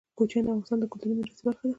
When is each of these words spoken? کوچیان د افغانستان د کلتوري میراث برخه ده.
کوچیان 0.17 0.43
د 0.43 0.47
افغانستان 0.49 0.77
د 0.79 0.83
کلتوري 0.91 1.13
میراث 1.15 1.39
برخه 1.47 1.63
ده. 1.67 1.69